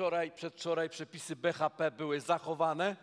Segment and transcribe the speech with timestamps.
[0.00, 2.96] Wczoraj, przedwczoraj przepisy BHP były zachowane,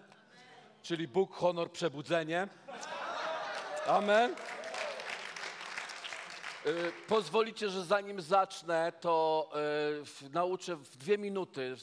[0.83, 2.47] czyli Bóg, honor, przebudzenie.
[3.87, 4.31] Amen.
[4.31, 4.35] E,
[7.07, 9.49] Pozwolicie, że zanim zacznę, to
[10.05, 11.75] w- nauczę w dwie minuty,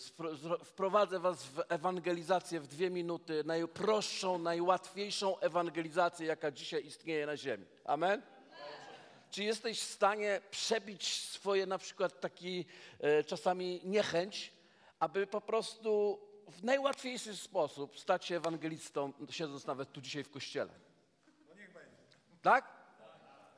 [0.65, 7.67] wprowadzę was w ewangelizację w dwie minuty, najprostszą, najłatwiejszą ewangelizację, jaka dzisiaj istnieje na ziemi.
[7.85, 8.23] Amen.
[9.31, 12.65] Czy jesteś w stanie przebić swoje na przykład taki
[13.01, 14.54] e, czasami niechęć,
[15.05, 16.19] aby po prostu
[16.49, 20.73] w najłatwiejszy sposób stać się ewangelistą, siedząc nawet tu dzisiaj w kościele?
[22.43, 22.74] Tak?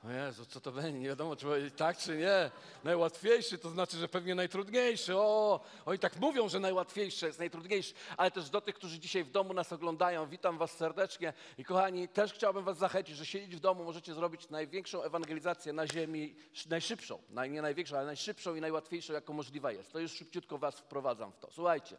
[0.07, 0.99] O Jezu, co to będzie?
[0.99, 2.51] Nie wiadomo, czy powiedzieć tak, czy nie.
[2.85, 5.17] Najłatwiejszy to znaczy, że pewnie najtrudniejszy.
[5.17, 7.95] O, oni tak mówią, że najłatwiejszy jest najtrudniejszy.
[8.17, 11.33] Ale też do tych, którzy dzisiaj w domu nas oglądają, witam was serdecznie.
[11.59, 15.87] I kochani, też chciałbym was zachęcić, że siedzieć w domu możecie zrobić największą ewangelizację na
[15.87, 17.19] ziemi, sz- najszybszą.
[17.31, 19.93] Naj, nie największą, ale najszybszą i najłatwiejszą, jaką możliwa jest.
[19.93, 21.49] To już szybciutko was wprowadzam w to.
[21.51, 21.97] Słuchajcie,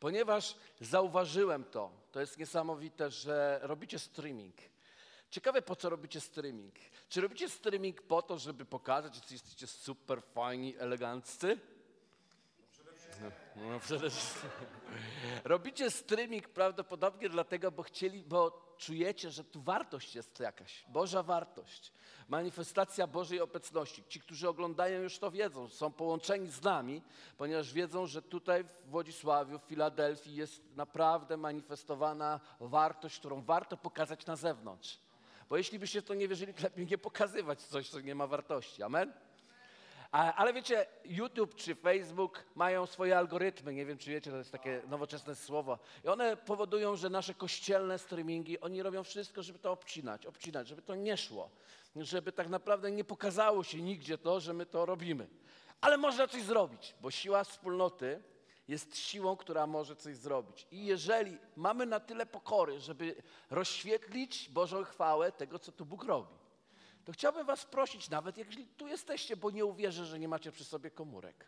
[0.00, 4.54] ponieważ zauważyłem to, to jest niesamowite, że robicie streaming.
[5.30, 6.74] Ciekawe, po co robicie streaming?
[7.08, 11.58] Czy robicie streaming po to, żeby pokazać, że jesteście super fajni, eleganccy?
[13.22, 13.30] No,
[13.70, 14.50] no przede wszystkim.
[15.44, 21.92] Robicie streaming prawdopodobnie dlatego, bo chcieli, bo czujecie, że tu wartość jest jakaś, Boża wartość,
[22.28, 24.04] manifestacja Bożej obecności.
[24.08, 27.02] Ci, którzy oglądają już to wiedzą, są połączeni z nami,
[27.36, 34.26] ponieważ wiedzą, że tutaj w Wodzisławiu, w Filadelfii jest naprawdę manifestowana wartość, którą warto pokazać
[34.26, 35.05] na zewnątrz.
[35.48, 38.82] Bo jeśli byście to nie wierzyli, to lepiej nie pokazywać coś, co nie ma wartości.
[38.82, 39.12] Amen?
[40.10, 43.74] Ale wiecie, YouTube czy Facebook mają swoje algorytmy.
[43.74, 45.78] Nie wiem, czy wiecie, to jest takie nowoczesne słowo.
[46.04, 50.82] I one powodują, że nasze kościelne streamingi, oni robią wszystko, żeby to obcinać, obcinać, żeby
[50.82, 51.50] to nie szło.
[51.96, 55.28] Żeby tak naprawdę nie pokazało się nigdzie to, że my to robimy.
[55.80, 58.22] Ale można coś zrobić, bo siła wspólnoty
[58.68, 60.66] jest siłą, która może coś zrobić.
[60.70, 66.34] I jeżeli mamy na tyle pokory, żeby rozświetlić Bożą chwałę tego, co tu Bóg robi,
[67.04, 70.64] to chciałbym Was prosić, nawet jeśli tu jesteście, bo nie uwierzę, że nie macie przy
[70.64, 71.46] sobie komórek,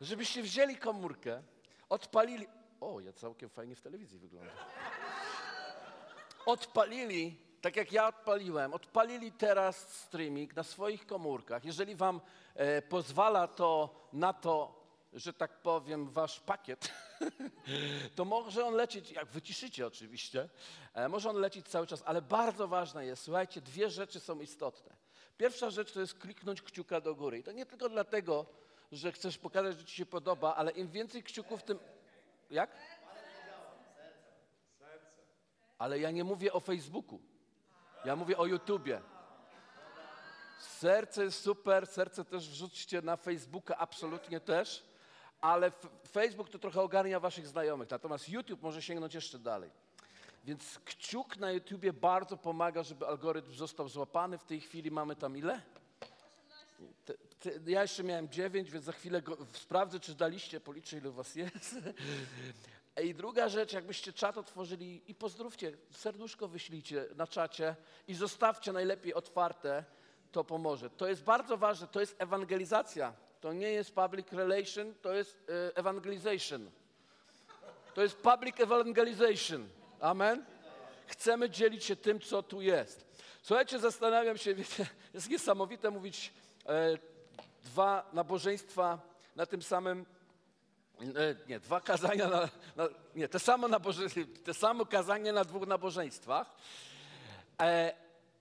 [0.00, 1.42] żebyście wzięli komórkę,
[1.88, 2.46] odpalili.
[2.80, 4.54] O, ja całkiem fajnie w telewizji wyglądam.
[6.46, 11.64] Odpalili, tak jak ja odpaliłem, odpalili teraz streaming na swoich komórkach.
[11.64, 12.20] Jeżeli Wam
[12.54, 14.81] e, pozwala to na to,
[15.12, 16.92] że tak powiem, Wasz pakiet,
[18.16, 20.48] to może on lecieć, jak wyciszycie oczywiście,
[20.94, 24.96] e, może on lecieć cały czas, ale bardzo ważne jest, słuchajcie, dwie rzeczy są istotne.
[25.38, 27.38] Pierwsza rzecz to jest kliknąć kciuka do góry.
[27.38, 28.46] I to nie tylko dlatego,
[28.92, 31.78] że chcesz pokazać, że ci się podoba, ale im więcej kciuków, tym...
[32.50, 32.70] Jak?
[35.78, 37.20] Ale ja nie mówię o Facebooku.
[38.04, 39.00] Ja mówię o YouTubie.
[40.58, 44.84] Serce jest super, serce też wrzućcie na Facebooka, absolutnie też,
[45.42, 45.72] ale
[46.08, 49.70] Facebook to trochę ogarnia waszych znajomych, natomiast YouTube może sięgnąć jeszcze dalej.
[50.44, 54.38] Więc kciuk na YouTubie bardzo pomaga, żeby algorytm został złapany.
[54.38, 55.62] W tej chwili mamy tam ile?
[57.04, 61.10] Te, te, ja jeszcze miałem dziewięć, więc za chwilę go, sprawdzę, czy daliście, policzę, ile
[61.10, 61.76] was jest.
[63.04, 67.76] I druga rzecz, jakbyście czat otworzyli i pozdrówcie, serduszko wyślijcie na czacie
[68.08, 69.84] i zostawcie najlepiej otwarte,
[70.32, 70.90] to pomoże.
[70.90, 73.12] To jest bardzo ważne, to jest ewangelizacja.
[73.42, 76.70] To nie jest public relation, to jest evangelization.
[77.94, 79.68] To jest public evangelization.
[80.00, 80.44] Amen?
[81.06, 83.06] Chcemy dzielić się tym, co tu jest.
[83.42, 86.32] Słuchajcie, zastanawiam się, wiecie, jest niesamowite mówić
[86.66, 86.98] e,
[87.64, 88.98] dwa nabożeństwa
[89.36, 90.06] na tym samym
[91.02, 94.06] E, Nie, dwa kazania na, na nie, te samo, naboże,
[94.44, 96.54] te samo kazanie na dwóch nabożeństwach.
[97.60, 97.94] E,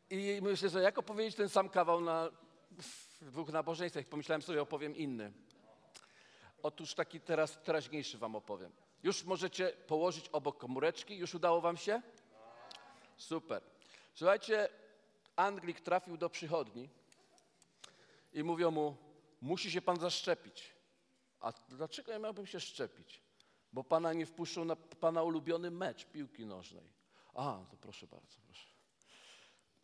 [0.10, 2.30] I myślę, że jak opowiedzieć ten sam kawał na
[3.22, 5.34] w dwóch nabożeństwach, pomyślałem sobie, opowiem inny.
[6.64, 8.72] Otóż taki teraz teraźniejszy wam opowiem.
[9.04, 12.02] Już możecie położyć obok komóreczki, już udało wam się?
[13.18, 13.62] Super.
[14.14, 14.70] Słuchajcie,
[15.36, 16.90] Anglik trafił do przychodni
[18.34, 18.98] i mówią mu,
[19.42, 20.74] musi się pan zaszczepić.
[21.40, 23.22] A dlaczego ja miałbym się szczepić?
[23.74, 26.90] Bo pana nie wpuszczą na pana ulubiony mecz piłki nożnej.
[27.34, 28.68] A, to proszę bardzo, proszę.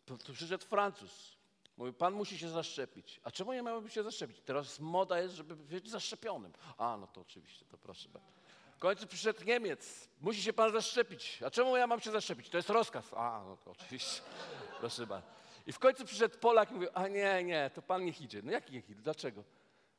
[0.04, 1.37] To, to przyszedł Francuz.
[1.78, 3.20] Mówi, pan musi się zaszczepić.
[3.24, 4.40] A czemu ja miałbym się zaszczepić?
[4.40, 6.52] Teraz moda jest, żeby być zaszczepionym.
[6.78, 8.28] A, no to oczywiście, to proszę bardzo.
[8.76, 10.08] W końcu przyszedł Niemiec.
[10.20, 11.38] Musi się pan zaszczepić.
[11.46, 12.48] A czemu ja mam się zaszczepić?
[12.48, 13.04] To jest rozkaz.
[13.16, 14.20] A, no to oczywiście.
[14.80, 15.28] Proszę bardzo.
[15.66, 18.40] I w końcu przyszedł Polak i mówił, a nie, nie, to pan niech idzie.
[18.44, 19.02] No jaki niech idzie?
[19.02, 19.44] Dlaczego?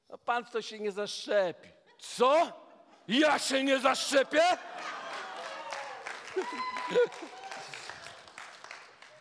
[0.09, 1.69] No pan to się nie zaszczepi.
[1.99, 2.53] Co?
[3.07, 4.43] Ja się nie zaszczepię?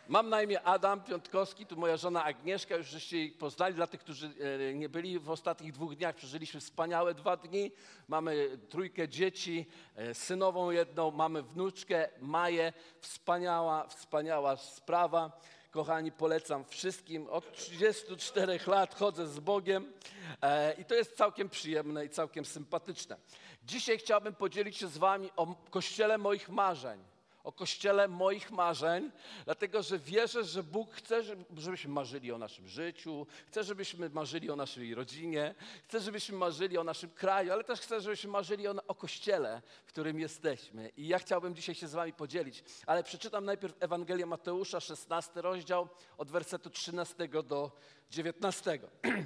[0.09, 3.75] Mam na imię Adam Piątkowski, tu moja żona Agnieszka, już żeście jej poznali.
[3.75, 4.31] Dla tych, którzy
[4.69, 7.71] e, nie byli w ostatnich dwóch dniach, przeżyliśmy wspaniałe dwa dni.
[8.07, 9.65] Mamy trójkę dzieci,
[9.95, 12.73] e, synową jedną, mamy wnuczkę Maję.
[13.01, 15.41] Wspaniała, wspaniała sprawa.
[15.71, 17.27] Kochani, polecam wszystkim.
[17.27, 19.93] Od 34 lat chodzę z Bogiem
[20.41, 23.17] e, i to jest całkiem przyjemne i całkiem sympatyczne.
[23.63, 27.08] Dzisiaj chciałbym podzielić się z Wami o kościele moich marzeń
[27.43, 29.11] o kościele moich marzeń,
[29.45, 31.23] dlatego że wierzę, że Bóg chce,
[31.57, 36.83] żebyśmy marzyli o naszym życiu, chce, żebyśmy marzyli o naszej rodzinie, chce, żebyśmy marzyli o
[36.83, 40.89] naszym kraju, ale też chce, żebyśmy marzyli o, o kościele, w którym jesteśmy.
[40.97, 45.87] I ja chciałbym dzisiaj się z Wami podzielić, ale przeczytam najpierw Ewangelię Mateusza, 16 rozdział,
[46.17, 47.71] od wersetu 13 do
[48.09, 48.79] 19.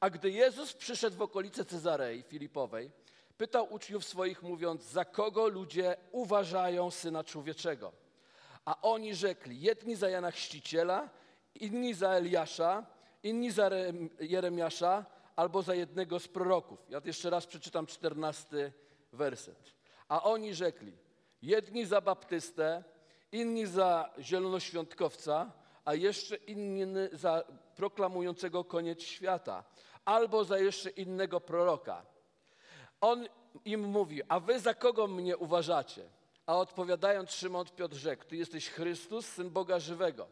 [0.00, 2.90] A gdy Jezus przyszedł w okolice Cezarei Filipowej,
[3.38, 7.92] pytał uczniów swoich, mówiąc, za kogo ludzie uważają Syna Człowieczego.
[8.64, 11.08] A oni rzekli, jedni za Jana Chrzciciela,
[11.54, 12.86] inni za Eliasza,
[13.22, 13.70] inni za
[14.20, 15.04] Jeremiasza,
[15.36, 16.78] albo za jednego z proroków.
[16.88, 18.72] Ja jeszcze raz przeczytam czternasty
[19.12, 19.74] werset.
[20.08, 20.92] A oni rzekli,
[21.42, 22.84] jedni za Baptystę,
[23.32, 25.52] inni za zielonoświątkowca,
[25.84, 27.44] a jeszcze inni za
[27.76, 29.64] proklamującego koniec świata,
[30.04, 32.06] albo za jeszcze innego proroka.
[33.06, 33.28] On
[33.64, 36.02] im mówi, a wy za kogo mnie uważacie?
[36.46, 40.28] A odpowiadając Szymon Piotr rzekł, ty jesteś Chrystus, Syn Boga żywego.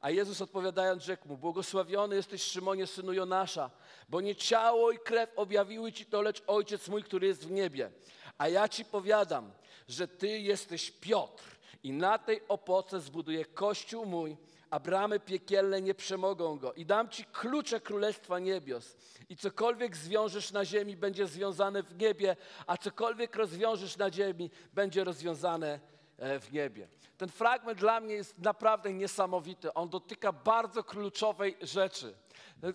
[0.00, 3.70] A Jezus odpowiadając rzekł mu, błogosławiony jesteś Szymonie, synu Jonasza,
[4.08, 7.90] bo nie ciało i krew objawiły ci to, lecz Ojciec mój, który jest w niebie.
[8.38, 9.52] A ja ci powiadam,
[9.88, 11.44] że ty jesteś Piotr
[11.82, 14.36] i na tej opoce zbuduję Kościół mój,
[14.74, 16.72] a bramy piekielne nie przemogą go.
[16.72, 18.96] I dam ci klucze Królestwa Niebios.
[19.28, 22.36] I cokolwiek zwiążesz na ziemi, będzie związane w niebie,
[22.66, 25.80] a cokolwiek rozwiążesz na ziemi, będzie rozwiązane
[26.18, 26.88] e, w niebie.
[27.16, 29.74] Ten fragment dla mnie jest naprawdę niesamowity.
[29.74, 32.14] On dotyka bardzo kluczowej rzeczy.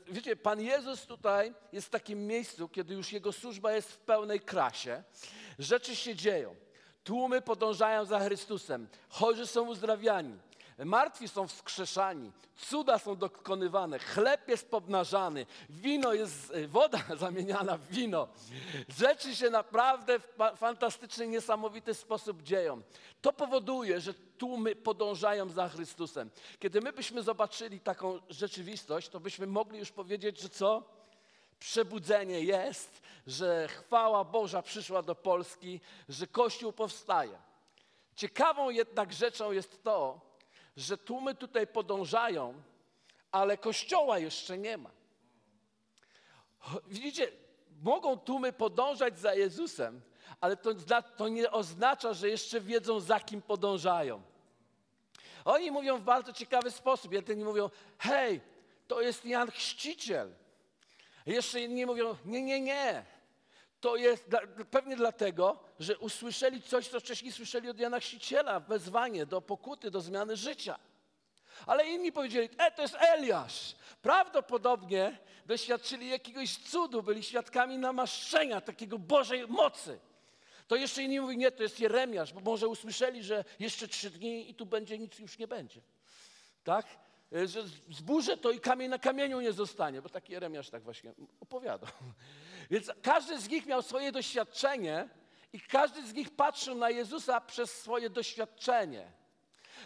[0.07, 4.39] Wiecie, Pan Jezus tutaj jest w takim miejscu, kiedy już Jego służba jest w pełnej
[4.39, 5.03] krasie.
[5.59, 6.55] Rzeczy się dzieją.
[7.03, 8.87] Tłumy podążają za Chrystusem.
[9.09, 10.39] Chorzy są uzdrawiani.
[10.85, 17.87] Martwi są wskrzeszani, cuda są dokonywane, chleb jest pomnażany, wino jest, e, woda zamieniana w
[17.87, 18.27] wino.
[18.97, 20.25] Rzeczy się naprawdę w
[20.57, 22.81] fantastyczny, niesamowity sposób dzieją.
[23.21, 26.29] To powoduje, że tłumy podążają za Chrystusem.
[26.59, 30.83] Kiedy my byśmy zobaczyli taką rzeczywistość, to byśmy mogli już powiedzieć, że co?
[31.59, 37.37] Przebudzenie jest, że chwała Boża przyszła do Polski, że Kościół powstaje.
[38.15, 40.28] Ciekawą jednak rzeczą jest to,
[40.79, 42.61] że tłumy tutaj podążają,
[43.31, 44.89] ale kościoła jeszcze nie ma.
[46.87, 47.31] Widzicie,
[47.81, 50.01] mogą tłumy podążać za Jezusem,
[50.41, 50.71] ale to,
[51.17, 54.21] to nie oznacza, że jeszcze wiedzą, za kim podążają.
[55.45, 57.11] Oni mówią w bardzo ciekawy sposób.
[57.11, 58.41] Jedni mówią, hej,
[58.87, 60.33] to jest Jan Chrzciciel.
[61.25, 63.05] Jeszcze inni mówią, nie, nie, nie.
[63.81, 64.25] To jest
[64.71, 70.01] pewnie dlatego, że usłyszeli coś, co wcześniej słyszeli od Jana Chrzciciela, wezwanie do pokuty, do
[70.01, 70.79] zmiany życia.
[71.65, 73.75] Ale inni powiedzieli, e, to jest Eliasz.
[74.01, 79.99] Prawdopodobnie doświadczyli jakiegoś cudu, byli świadkami namaszczenia, takiego Bożej mocy.
[80.67, 84.49] To jeszcze inni mówią, nie, to jest Jeremiasz, bo może usłyszeli, że jeszcze trzy dni
[84.49, 85.81] i tu będzie, nic już nie będzie.
[86.63, 86.85] Tak?
[87.35, 91.13] E, że zburzę to i kamień na kamieniu nie zostanie, bo taki Jeremiasz tak właśnie
[91.39, 91.89] opowiadał.
[92.69, 95.09] Więc każdy z nich miał swoje doświadczenie
[95.53, 99.11] i każdy z nich patrzył na Jezusa przez swoje doświadczenie.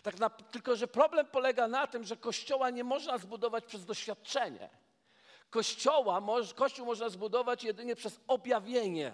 [0.04, 4.70] Tak na, tylko, że problem polega na tym, że kościoła nie można zbudować przez doświadczenie.
[5.50, 6.22] Kościoła,
[6.56, 9.12] kościół można zbudować jedynie przez objawienie.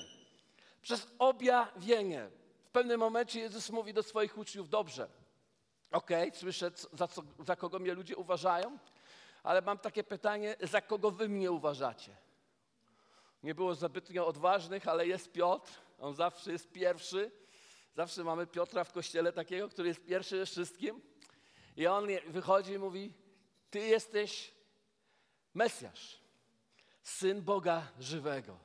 [0.81, 2.29] Przez objawienie.
[2.65, 5.09] W pewnym momencie Jezus mówi do swoich uczniów, dobrze,
[5.91, 8.77] okej, okay, słyszę, za, co, za kogo mnie ludzie uważają,
[9.43, 12.15] ale mam takie pytanie, za kogo wy mnie uważacie?
[13.43, 17.31] Nie było zbytnio odważnych, ale jest Piotr, on zawsze jest pierwszy.
[17.95, 21.01] Zawsze mamy Piotra w kościele takiego, który jest pierwszy ze wszystkim.
[21.77, 23.13] I on wychodzi i mówi:
[23.69, 24.51] Ty jesteś
[25.53, 26.19] Mesjasz,
[27.03, 28.57] syn Boga żywego.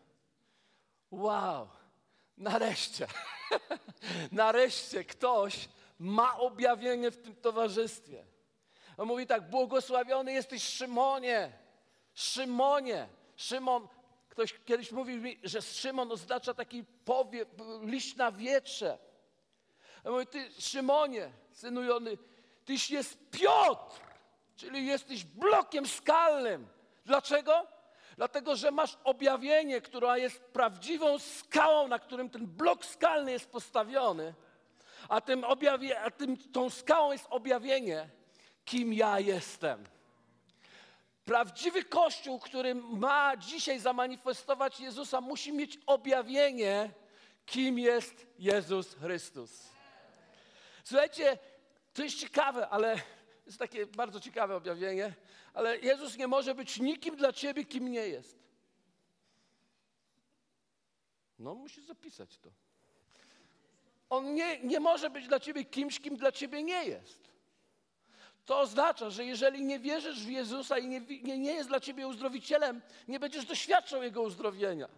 [1.10, 1.68] Wow,
[2.36, 3.06] nareszcie,
[4.32, 8.24] nareszcie ktoś ma objawienie w tym towarzystwie.
[8.96, 11.52] On mówi tak, błogosławiony jesteś Szymonie,
[12.14, 13.88] Szymonie, Szymon,
[14.34, 17.46] ktoś kiedyś mówił mi, że Szymon oznacza taki powie,
[17.82, 18.98] liść na wietrze.
[20.04, 22.18] On mówi, ty Szymonie, synu Jony,
[22.64, 24.00] tyś jest Piotr,
[24.56, 26.68] czyli jesteś blokiem skalnym.
[27.06, 27.66] Dlaczego?
[28.16, 34.34] Dlatego, że masz objawienie, która jest prawdziwą skałą, na którym ten blok skalny jest postawiony,
[35.08, 38.08] a, tym objawie, a tym, tą skałą jest objawienie,
[38.64, 39.84] kim ja jestem.
[41.24, 46.90] Prawdziwy Kościół, który ma dzisiaj zamanifestować Jezusa, musi mieć objawienie,
[47.46, 49.68] kim jest Jezus Chrystus.
[50.84, 51.38] Słuchajcie,
[51.94, 53.00] to jest ciekawe, ale
[53.46, 55.14] jest takie bardzo ciekawe objawienie,
[55.54, 58.38] ale Jezus nie może być nikim dla ciebie, kim nie jest.
[61.38, 62.50] No, musisz zapisać to.
[64.10, 67.33] On nie, nie może być dla ciebie kimś, kim dla ciebie nie jest.
[68.46, 72.06] To oznacza, że jeżeli nie wierzysz w Jezusa i nie, nie, nie jest dla ciebie
[72.08, 74.88] uzdrowicielem, nie będziesz doświadczał Jego uzdrowienia.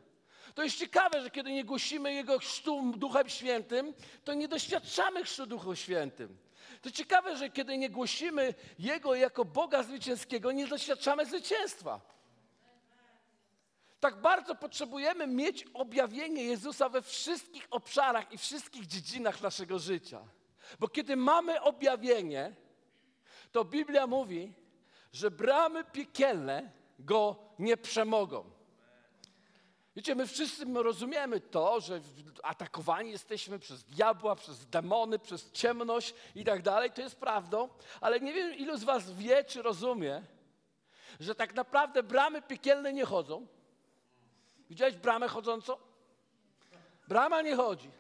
[0.55, 5.47] To jest ciekawe, że kiedy nie głosimy Jego chrztu Duchem Świętym, to nie doświadczamy chrztu
[5.47, 6.37] Duchem Świętym.
[6.83, 12.01] To ciekawe, że kiedy nie głosimy Jego jako Boga zwycięskiego, nie doświadczamy zwycięstwa.
[14.01, 20.21] Tak bardzo potrzebujemy mieć objawienie Jezusa we wszystkich obszarach i wszystkich dziedzinach naszego życia.
[20.79, 22.53] Bo kiedy mamy objawienie,
[23.57, 24.53] to Biblia mówi,
[25.13, 28.51] że bramy piekielne go nie przemogą.
[29.97, 32.01] Wiecie, my wszyscy rozumiemy to, że
[32.43, 36.91] atakowani jesteśmy przez diabła, przez demony, przez ciemność i tak dalej.
[36.91, 37.69] To jest prawdą,
[38.01, 40.23] ale nie wiem, ilu z Was wie, czy rozumie,
[41.21, 43.47] że tak naprawdę bramy piekielne nie chodzą.
[44.71, 45.77] Widziałeś bramę chodzącą?
[47.09, 47.91] Brama nie chodzi.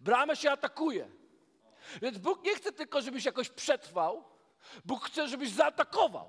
[0.00, 1.08] Bramę się atakuje.
[2.02, 4.35] Więc Bóg nie chce tylko, żebyś jakoś przetrwał,
[4.84, 6.28] Bóg chce, żebyś zaatakował.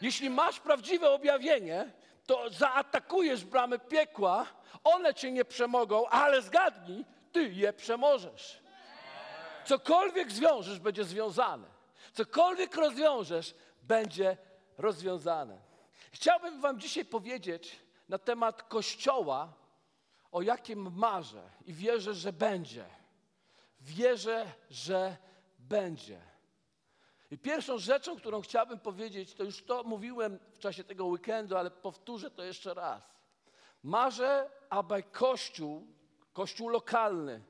[0.00, 1.92] Jeśli masz prawdziwe objawienie,
[2.26, 4.46] to zaatakujesz bramy piekła,
[4.84, 8.62] one cię nie przemogą, ale zgadnij, ty je przemożesz.
[9.64, 11.66] Cokolwiek zwiążesz, będzie związane.
[12.12, 14.36] Cokolwiek rozwiążesz, będzie
[14.78, 15.58] rozwiązane.
[16.12, 19.52] Chciałbym Wam dzisiaj powiedzieć na temat Kościoła,
[20.32, 22.84] o jakim marzę i wierzę, że będzie.
[23.80, 25.16] Wierzę, że
[25.58, 26.20] będzie.
[27.30, 31.70] I pierwszą rzeczą, którą chciałbym powiedzieć, to już to mówiłem w czasie tego weekendu, ale
[31.70, 33.02] powtórzę to jeszcze raz.
[33.82, 35.86] Marzę, aby Kościół,
[36.32, 37.42] Kościół lokalny,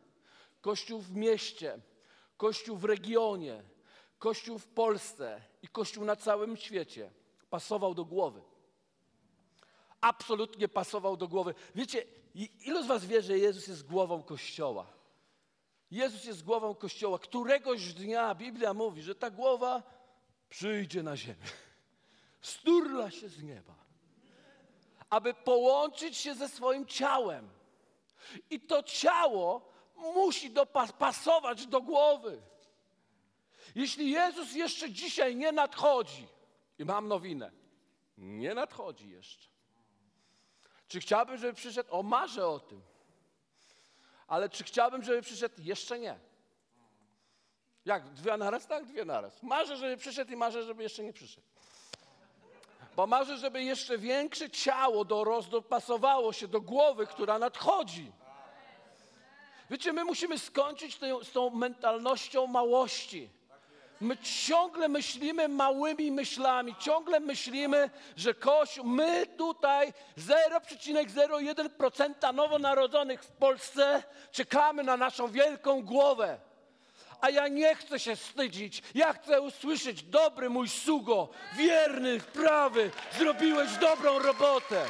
[0.60, 1.80] Kościół w mieście,
[2.36, 3.62] Kościół w regionie,
[4.18, 7.10] Kościół w Polsce i Kościół na całym świecie
[7.50, 8.42] pasował do głowy.
[10.00, 11.54] Absolutnie pasował do głowy.
[11.74, 12.04] Wiecie,
[12.64, 14.97] ilu z Was wie, że Jezus jest głową Kościoła?
[15.90, 17.18] Jezus jest głową Kościoła.
[17.18, 19.82] Któregoś dnia Biblia mówi, że ta głowa
[20.48, 21.46] przyjdzie na ziemię.
[22.40, 23.74] Sturla się z nieba,
[25.10, 27.48] aby połączyć się ze swoim ciałem.
[28.50, 32.42] I to ciało musi dopasować do głowy.
[33.74, 36.28] Jeśli Jezus jeszcze dzisiaj nie nadchodzi,
[36.78, 37.52] i mam nowinę,
[38.18, 39.48] nie nadchodzi jeszcze.
[40.88, 41.88] Czy chciałbym, żeby przyszedł?
[41.92, 42.82] O, marzę o tym.
[44.28, 45.54] Ale czy chciałbym, żeby przyszedł?
[45.58, 46.18] Jeszcze nie.
[47.84, 48.08] Jak?
[48.08, 48.66] Dwie naraz?
[48.66, 49.42] Tak, dwie naraz.
[49.42, 51.46] Marzę, żeby przyszedł i marzę, żeby jeszcze nie przyszedł.
[52.96, 58.12] Bo marzę, żeby jeszcze większe ciało do dopasowało się do głowy, która nadchodzi.
[59.70, 63.30] Wiecie, my musimy skończyć z tą mentalnością małości.
[64.00, 74.02] My ciągle myślimy małymi myślami, ciągle myślimy, że Kościół, my tutaj 0,01% nowonarodzonych w Polsce
[74.32, 76.38] czekamy na naszą wielką głowę.
[77.20, 78.82] A ja nie chcę się wstydzić.
[78.94, 84.84] Ja chcę usłyszeć, dobry mój sługo, wierny, prawy, zrobiłeś dobrą robotę.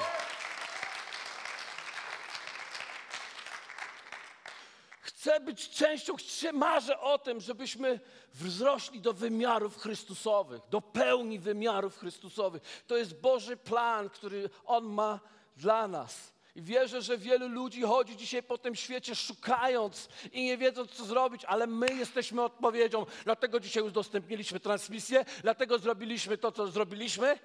[5.29, 6.15] Chcę być częścią,
[6.53, 8.01] marzę o tym, żebyśmy
[8.35, 12.83] wzrośli do wymiarów Chrystusowych, do pełni wymiarów Chrystusowych.
[12.87, 15.21] To jest Boży plan, który On ma
[15.57, 16.33] dla nas.
[16.57, 21.05] I wierzę, że wielu ludzi chodzi dzisiaj po tym świecie szukając i nie wiedząc, co
[21.05, 23.07] zrobić, ale my jesteśmy odpowiedzią.
[23.25, 27.39] Dlatego dzisiaj udostępniliśmy transmisję, dlatego zrobiliśmy to, co zrobiliśmy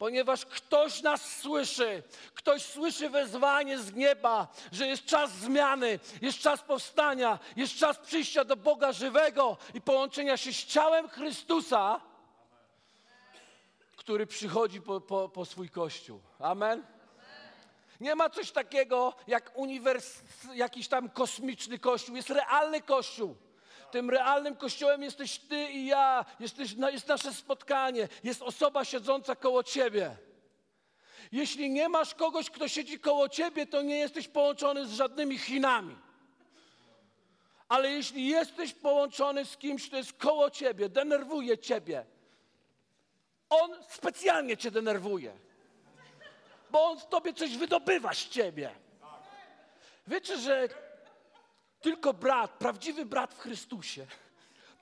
[0.00, 2.02] ponieważ ktoś nas słyszy,
[2.34, 8.44] ktoś słyszy wezwanie z nieba, że jest czas zmiany, jest czas powstania, jest czas przyjścia
[8.44, 12.00] do Boga żywego i połączenia się z ciałem Chrystusa,
[13.96, 16.20] który przychodzi po, po, po swój Kościół.
[16.38, 16.86] Amen.
[18.00, 20.20] Nie ma coś takiego jak uniwers,
[20.54, 22.16] jakiś tam kosmiczny kościół.
[22.16, 23.36] Jest realny kościół.
[23.90, 29.62] Tym realnym kościołem jesteś ty i ja, jesteś, jest nasze spotkanie, jest osoba siedząca koło
[29.62, 30.16] ciebie.
[31.32, 35.96] Jeśli nie masz kogoś, kto siedzi koło ciebie, to nie jesteś połączony z żadnymi Chinami.
[37.68, 42.04] Ale jeśli jesteś połączony z kimś, kto jest koło ciebie, denerwuje ciebie,
[43.50, 45.32] on specjalnie cię denerwuje,
[46.70, 48.70] bo on w tobie coś wydobywa z ciebie.
[50.06, 50.68] Wiecie, że
[51.80, 54.06] tylko brat, prawdziwy brat w Chrystusie,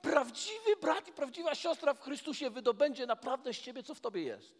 [0.01, 4.55] prawdziwy brat i prawdziwa siostra w Chrystusie wydobędzie naprawdę z ciebie, co w tobie jest.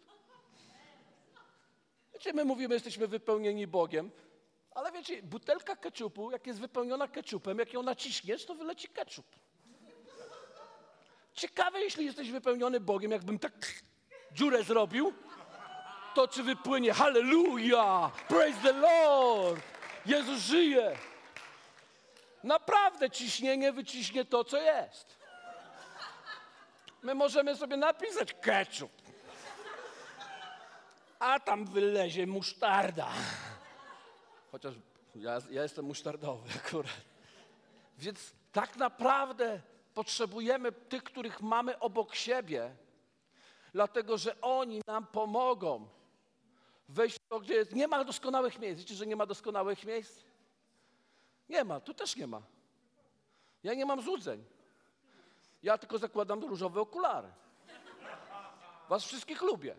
[2.14, 4.12] Wiecie, my mówimy, jesteśmy wypełnieni Bogiem,
[4.72, 9.26] ale wiecie, butelka keczupu, jak jest wypełniona keczupem, jak ją naciśniesz, to wyleci keczup.
[11.34, 13.54] Ciekawe, jeśli jesteś wypełniony Bogiem, jakbym tak
[14.32, 15.14] dziurę zrobił,
[16.16, 19.62] to czy wypłynie Hallelujah, praise the Lord,
[20.06, 20.98] Jezus żyje.
[22.44, 25.20] Naprawdę ciśnienie wyciśnie to, co jest.
[27.02, 28.92] My możemy sobie napisać ketchup,
[31.20, 33.08] a tam wylezie musztarda.
[34.52, 34.74] Chociaż
[35.16, 36.92] ja, ja jestem musztardowy akurat.
[37.98, 39.62] Więc tak naprawdę
[39.94, 42.76] potrzebujemy tych, których mamy obok siebie,
[43.74, 45.88] dlatego że oni nam pomogą
[46.90, 47.76] wejść w to, gdzie jest.
[47.76, 48.80] Nie ma doskonałych miejsc.
[48.80, 50.29] Wiecie, że nie ma doskonałych miejsc?
[51.50, 52.42] Nie ma, tu też nie ma.
[53.64, 54.46] Ja nie mam złudzeń.
[55.64, 57.28] Ja tylko zakładam różowe okulary.
[58.90, 59.76] Was wszystkich lubię.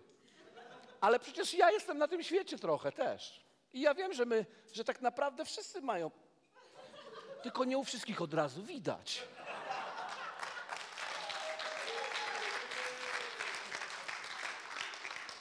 [1.00, 3.44] Ale przecież ja jestem na tym świecie trochę też.
[3.72, 6.10] I ja wiem, że my, że tak naprawdę wszyscy mają.
[7.42, 9.22] Tylko nie u wszystkich od razu widać.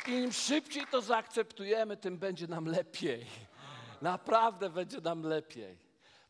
[0.08, 3.26] Im szybciej to zaakceptujemy, tym będzie nam lepiej.
[4.02, 5.89] Naprawdę będzie nam lepiej.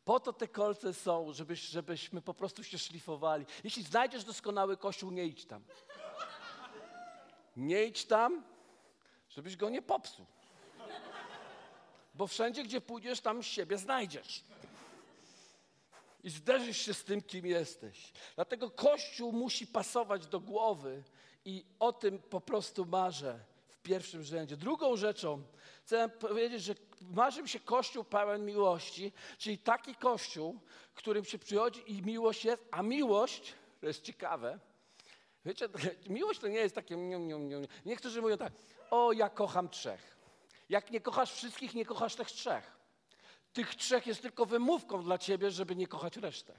[0.09, 3.45] Po to te kolce są, żebyś, żebyśmy po prostu się szlifowali.
[3.63, 5.63] Jeśli znajdziesz doskonały kościół, nie idź tam.
[7.57, 8.43] Nie idź tam,
[9.29, 10.25] żebyś go nie popsuł.
[12.13, 14.43] Bo wszędzie, gdzie pójdziesz, tam siebie znajdziesz.
[16.23, 18.13] I zderzysz się z tym, kim jesteś.
[18.35, 21.03] Dlatego Kościół musi pasować do głowy
[21.45, 23.39] i o tym po prostu marzę
[23.83, 24.57] pierwszym rzędzie.
[24.57, 25.43] Drugą rzeczą,
[25.83, 30.59] chcę powiedzieć, że marzy mi się Kościół pełen miłości, czyli taki Kościół,
[30.95, 34.59] którym się przychodzi i miłość jest, a miłość, to jest ciekawe,
[35.45, 35.69] wiecie,
[36.09, 36.97] miłość to nie jest takie...
[37.85, 38.53] Niektórzy mówią tak,
[38.89, 40.17] o ja kocham trzech.
[40.69, 42.79] Jak nie kochasz wszystkich, nie kochasz tych trzech.
[43.53, 46.53] Tych trzech jest tylko wymówką dla ciebie, żeby nie kochać resztę.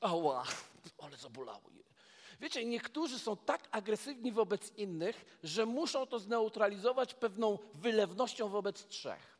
[0.00, 0.44] Ała,
[1.02, 1.85] ale zabolało je.
[2.40, 9.36] Wiecie, niektórzy są tak agresywni wobec innych, że muszą to zneutralizować pewną wylewnością wobec trzech.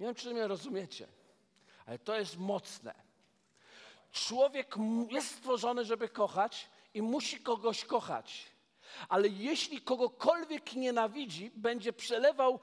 [0.00, 1.08] Nie wiem, czy mnie rozumiecie,
[1.86, 2.94] ale to jest mocne.
[4.12, 4.74] Człowiek
[5.10, 8.46] jest stworzony, żeby kochać i musi kogoś kochać.
[9.08, 12.60] Ale jeśli kogokolwiek nienawidzi, będzie przelewał,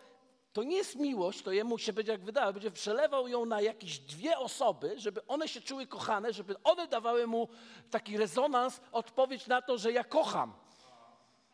[0.54, 4.00] to nie jest miłość, to jemu się będzie jak wydało, będzie przelewał ją na jakieś
[4.00, 7.48] dwie osoby, żeby one się czuły kochane, żeby one dawały mu
[7.92, 10.54] taki rezonans, odpowiedź na to, że ja kocham,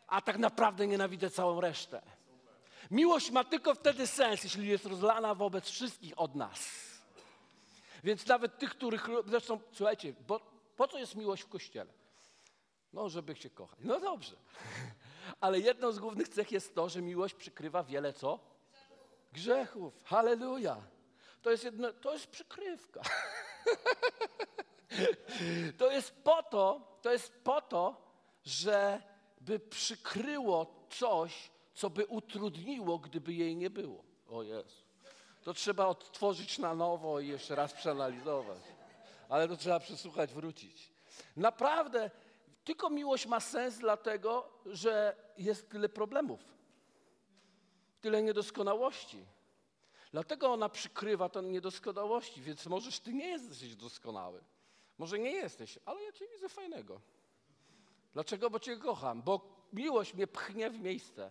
[0.06, 2.02] a tak naprawdę nienawidzę całą resztę.
[2.90, 6.70] Miłość ma tylko wtedy sens, jeśli jest rozlana wobec wszystkich od nas.
[8.04, 9.08] Więc nawet tych, których.
[9.26, 10.40] Zresztą, słuchajcie, bo,
[10.76, 11.92] po co jest miłość w kościele?
[12.92, 13.78] No, żeby się kochać.
[13.82, 14.36] No dobrze.
[15.40, 18.55] Ale jedną z głównych cech jest to, że miłość przykrywa wiele co?
[19.36, 20.04] Grzechów.
[20.04, 20.76] Halleluja.
[21.42, 23.00] To jest, jedno, to jest przykrywka.
[25.78, 27.96] to jest po to, to jest po to,
[28.44, 34.04] żeby przykryło coś, co by utrudniło, gdyby jej nie było.
[34.28, 34.82] O Jezu.
[35.42, 38.62] To trzeba odtworzyć na nowo i jeszcze raz przeanalizować.
[39.28, 40.92] Ale to trzeba przesłuchać, wrócić.
[41.36, 42.10] Naprawdę
[42.64, 46.55] tylko miłość ma sens dlatego, że jest tyle problemów,
[48.00, 49.26] tyle niedoskonałości.
[50.12, 54.44] Dlatego ona przykrywa te niedoskonałości, więc możesz ty nie jesteś doskonały.
[54.98, 57.00] Może nie jesteś, ale ja cię widzę fajnego.
[58.12, 58.50] Dlaczego?
[58.50, 61.30] Bo cię kocham, bo miłość mnie pchnie w miejsce,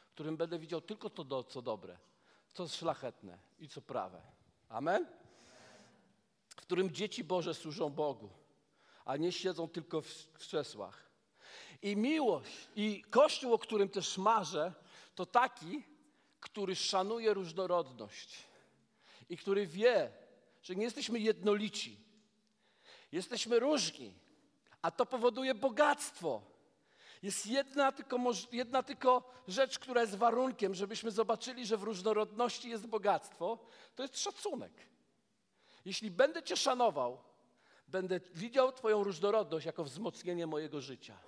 [0.00, 1.98] w którym będę widział tylko to, do, co dobre,
[2.52, 4.22] co szlachetne i co prawe.
[4.68, 5.06] Amen?
[6.48, 8.30] W którym dzieci Boże służą Bogu
[9.06, 11.06] a nie siedzą tylko w krzesłach.
[11.82, 14.72] I miłość, i Kościół, o którym też marzę,
[15.14, 15.82] to taki,
[16.40, 18.36] który szanuje różnorodność
[19.28, 20.12] i który wie,
[20.62, 22.00] że nie jesteśmy jednolici.
[23.12, 24.14] Jesteśmy różni,
[24.82, 26.42] a to powoduje bogactwo.
[27.22, 28.18] Jest jedna tylko,
[28.52, 33.58] jedna tylko rzecz, która jest warunkiem, żebyśmy zobaczyli, że w różnorodności jest bogactwo,
[33.94, 34.72] to jest szacunek.
[35.84, 37.18] Jeśli będę Cię szanował,
[37.88, 41.18] Będę widział Twoją różnorodność jako wzmocnienie mojego życia.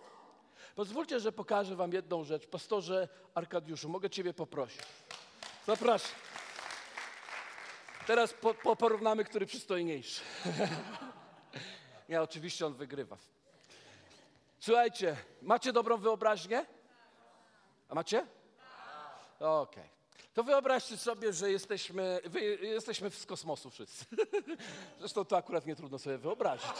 [0.78, 2.46] Pozwólcie, że pokażę Wam jedną rzecz.
[2.46, 4.80] Pastorze Arkadiuszu, mogę Ciebie poprosić.
[5.66, 6.10] Zapraszam.
[8.06, 10.20] Teraz po, po porównamy, który przystojniejszy.
[12.08, 13.16] Nie, oczywiście on wygrywa.
[14.58, 16.66] Słuchajcie, macie dobrą wyobraźnię?
[17.88, 18.26] A macie?
[19.40, 19.88] Okej.
[20.34, 24.04] To wyobraźcie sobie, że jesteśmy, wy, jesteśmy z kosmosu wszyscy.
[24.98, 26.76] Zresztą to akurat nie trudno sobie wyobrazić.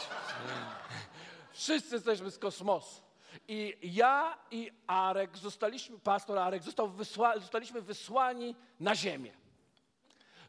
[1.53, 3.08] Wszyscy jesteśmy z kosmosu.
[3.47, 9.33] I ja i Arek zostaliśmy, pastor Arek, został wysła, zostaliśmy wysłani na ziemię,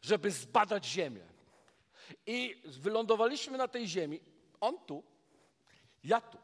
[0.01, 1.27] żeby zbadać ziemię.
[2.25, 4.19] I wylądowaliśmy na tej ziemi,
[4.61, 5.03] on tu,
[6.03, 6.37] ja tu,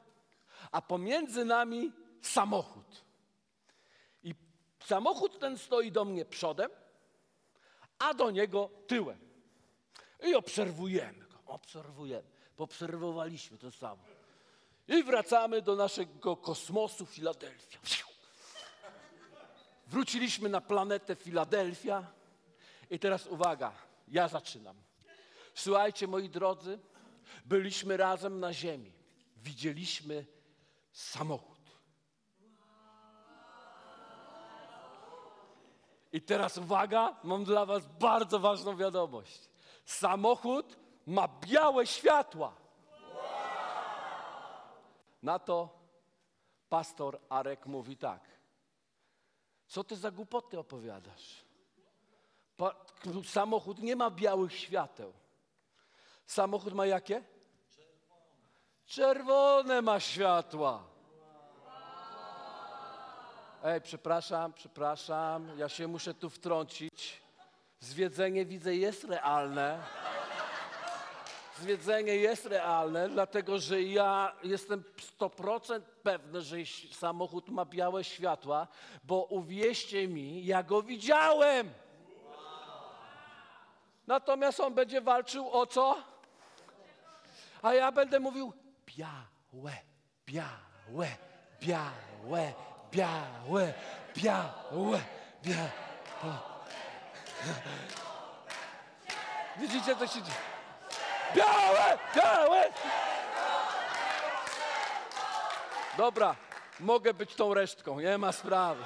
[0.71, 3.05] a pomiędzy nami samochód.
[4.23, 4.35] I
[4.85, 6.71] samochód ten stoi do mnie przodem,
[7.99, 9.19] a do niego tyłem.
[10.23, 12.37] I obserwujemy go, obserwujemy.
[12.55, 14.03] Poobserwowaliśmy to samo.
[14.87, 17.79] I wracamy do naszego kosmosu Filadelfia.
[19.87, 22.03] Wróciliśmy na planetę Filadelfia.
[22.89, 23.71] I teraz uwaga,
[24.07, 24.75] ja zaczynam.
[25.53, 26.79] Słuchajcie, moi drodzy,
[27.45, 28.91] byliśmy razem na Ziemi.
[29.37, 30.25] Widzieliśmy
[30.91, 31.57] samochód.
[36.11, 39.49] I teraz uwaga, mam dla Was bardzo ważną wiadomość.
[39.85, 42.66] Samochód ma białe światła.
[45.23, 45.79] Na to
[46.69, 48.21] pastor Arek mówi tak.
[49.67, 51.45] Co ty za głupoty opowiadasz?
[52.57, 52.75] Pa,
[53.25, 55.13] samochód nie ma białych świateł.
[56.25, 57.23] Samochód ma jakie?
[58.85, 60.83] Czerwone ma światła.
[63.63, 67.21] Ej, przepraszam, przepraszam, ja się muszę tu wtrącić.
[67.79, 69.83] Zwiedzenie widzę jest realne.
[71.61, 74.83] Zwiedzenie jest realne, dlatego że ja jestem
[75.19, 76.57] 100% pewny, że
[76.91, 78.67] samochód ma białe światła,
[79.03, 81.69] bo uwierzcie mi, ja go widziałem.
[84.07, 85.97] Natomiast on będzie walczył o co?
[87.61, 88.53] A ja będę mówił
[88.85, 89.73] białe,
[90.27, 91.07] białe,
[91.61, 92.53] białe,
[92.91, 93.73] białe,
[94.15, 95.01] białe,
[95.43, 95.69] białe.
[99.59, 100.56] Widzicie, co się dzieje?
[101.35, 102.73] Białe, białe.
[105.97, 106.35] Dobra,
[106.79, 108.83] mogę być tą resztką, nie ma sprawy.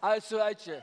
[0.00, 0.82] Ale słuchajcie,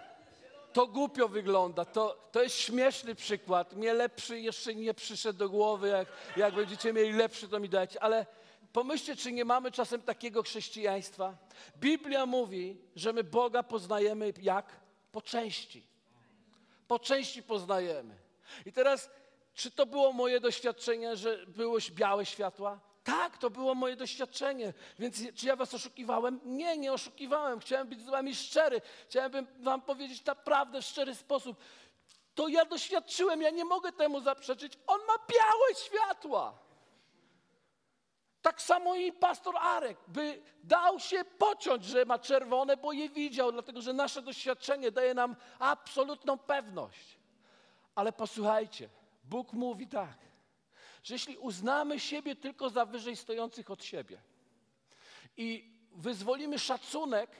[0.73, 3.73] to głupio wygląda, to, to jest śmieszny przykład.
[3.73, 8.03] Mnie lepszy jeszcze nie przyszedł do głowy, jak, jak będziecie mieli lepszy, to mi dajcie.
[8.03, 8.25] Ale
[8.73, 11.37] pomyślcie, czy nie mamy czasem takiego chrześcijaństwa?
[11.77, 14.65] Biblia mówi, że my Boga poznajemy jak?
[15.11, 15.83] Po części.
[16.87, 18.15] Po części poznajemy.
[18.65, 19.09] I teraz
[19.57, 22.79] czy to było moje doświadczenie, że były białe światła?
[23.03, 24.73] Tak, to było moje doświadczenie.
[24.99, 26.39] Więc czy ja was oszukiwałem?
[26.45, 27.59] Nie, nie oszukiwałem.
[27.59, 28.81] Chciałem być z wami szczery.
[29.09, 31.57] Chciałem wam powiedzieć naprawdę w szczery sposób.
[32.35, 34.73] To ja doświadczyłem, ja nie mogę temu zaprzeczyć.
[34.87, 36.57] On ma białe światła.
[38.41, 43.51] Tak samo i pastor Arek by dał się pociąć, że ma czerwone, bo je widział,
[43.51, 47.17] dlatego że nasze doświadczenie daje nam absolutną pewność.
[47.95, 48.89] Ale posłuchajcie,
[49.29, 50.17] Bóg mówi tak,
[51.03, 54.21] że jeśli uznamy siebie tylko za wyżej stojących od siebie
[55.37, 57.31] i wyzwolimy szacunek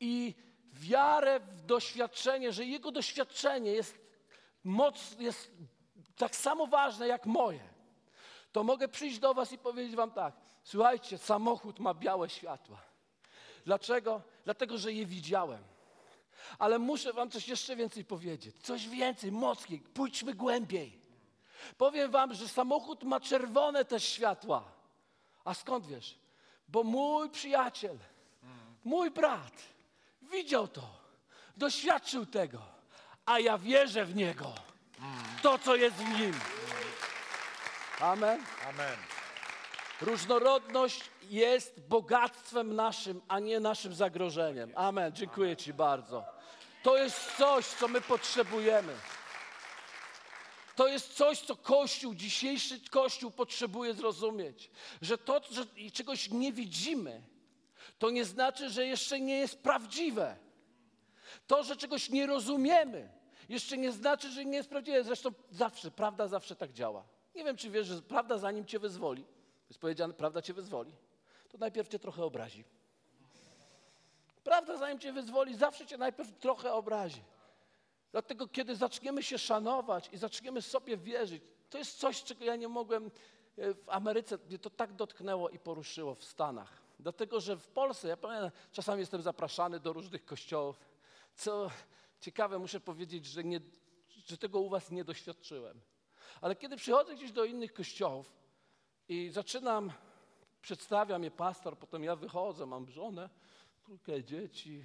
[0.00, 0.34] i
[0.72, 3.98] wiarę w doświadczenie, że Jego doświadczenie jest,
[4.64, 5.50] moc, jest
[6.16, 7.68] tak samo ważne jak moje,
[8.52, 12.82] to mogę przyjść do Was i powiedzieć Wam tak: słuchajcie, samochód ma białe światła.
[13.64, 14.22] Dlaczego?
[14.44, 15.62] Dlatego, że je widziałem.
[16.58, 18.56] Ale muszę Wam coś jeszcze więcej powiedzieć.
[18.62, 19.80] Coś więcej, mocniej.
[19.80, 21.05] Pójdźmy głębiej.
[21.78, 24.64] Powiem wam, że samochód ma czerwone też światła.
[25.44, 26.18] A skąd wiesz?
[26.68, 27.98] Bo mój przyjaciel,
[28.84, 29.62] mój brat
[30.22, 30.82] widział to,
[31.56, 32.58] doświadczył tego,
[33.26, 34.52] a ja wierzę w niego.
[35.42, 36.32] To, co jest w nim.
[38.00, 38.42] Amen.
[38.68, 38.96] Amen.
[40.00, 44.72] Różnorodność jest bogactwem naszym, a nie naszym zagrożeniem.
[44.74, 45.12] Amen.
[45.12, 46.24] Dziękuję Ci bardzo.
[46.82, 48.94] To jest coś, co my potrzebujemy.
[50.76, 54.70] To jest coś, co Kościół, dzisiejszy Kościół potrzebuje zrozumieć.
[55.02, 57.22] Że to, że czegoś nie widzimy,
[57.98, 60.36] to nie znaczy, że jeszcze nie jest prawdziwe.
[61.46, 63.08] To, że czegoś nie rozumiemy,
[63.48, 65.04] jeszcze nie znaczy, że nie jest prawdziwe.
[65.04, 67.04] Zresztą zawsze, prawda zawsze tak działa.
[67.34, 69.24] Nie wiem, czy wiesz, że prawda zanim cię wyzwoli,
[69.68, 70.92] jest powiedziane, prawda cię wyzwoli,
[71.48, 72.64] to najpierw cię trochę obrazi.
[74.44, 77.22] Prawda zanim cię wyzwoli, zawsze cię najpierw trochę obrazi.
[78.16, 82.68] Dlatego, kiedy zaczniemy się szanować i zaczniemy sobie wierzyć, to jest coś, czego ja nie
[82.68, 83.10] mogłem
[83.56, 86.82] e, w Ameryce mnie to tak dotknęło i poruszyło w Stanach.
[86.98, 90.80] Dlatego, że w Polsce, ja pamiętam, czasami jestem zapraszany do różnych kościołów.
[91.34, 91.70] Co
[92.20, 93.60] ciekawe, muszę powiedzieć, że, nie,
[94.26, 95.80] że tego u was nie doświadczyłem.
[96.40, 98.32] Ale kiedy przychodzę gdzieś do innych kościołów
[99.08, 99.92] i zaczynam,
[100.62, 103.30] przedstawia mnie pastor, potem ja wychodzę, mam żonę,
[103.84, 104.84] trójkę dzieci,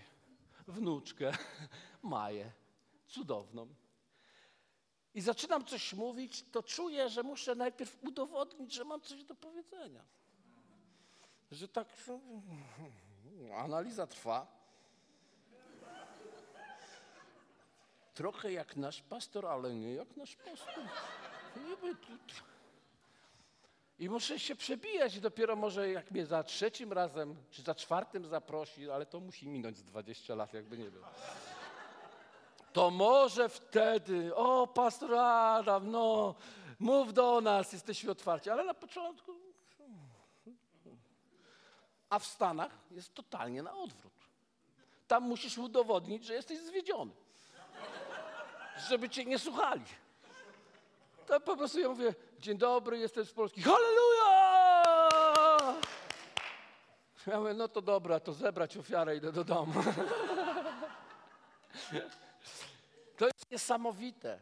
[0.67, 1.32] wnuczkę,
[2.04, 2.61] Maję,
[3.12, 3.67] cudowną.
[5.13, 10.04] I zaczynam coś mówić, to czuję, że muszę najpierw udowodnić, że mam coś do powiedzenia.
[11.52, 11.88] Że tak
[13.56, 14.62] analiza trwa.
[18.13, 20.84] Trochę jak nasz pastor, ale nie jak nasz pastor.
[21.56, 22.12] Niby tu.
[24.00, 28.89] I muszę się przebijać dopiero może jak mnie za trzecim razem, czy za czwartym zaprosi,
[28.89, 31.06] ale to musi minąć z 20 lat, jakby nie było.
[32.73, 36.36] To może wtedy, o pastor Adam, no,
[36.79, 38.49] mów do nas, jesteśmy otwarci.
[38.49, 39.31] Ale na początku...
[42.10, 44.13] A w Stanach jest totalnie na odwrót.
[45.07, 47.12] Tam musisz udowodnić, że jesteś zwiedziony.
[48.89, 49.84] Żeby cię nie słuchali.
[51.27, 53.62] To po prostu ja mówię, dzień dobry, jestem z Polski.
[53.62, 54.31] Halleluja!
[57.27, 59.73] Ja mówię, no to dobra, to zebrać ofiarę, idę do domu.
[63.21, 64.39] To jest niesamowite,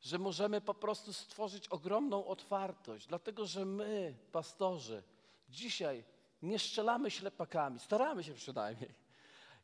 [0.00, 5.02] że możemy po prostu stworzyć ogromną otwartość, dlatego że my, pastorzy,
[5.48, 6.04] dzisiaj
[6.42, 8.94] nie strzelamy ślepakami, staramy się przynajmniej.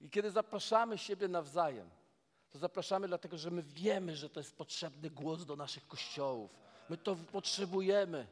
[0.01, 1.91] I kiedy zapraszamy siebie nawzajem,
[2.51, 6.51] to zapraszamy dlatego, że my wiemy, że to jest potrzebny głos do naszych kościołów.
[6.89, 8.27] My to potrzebujemy.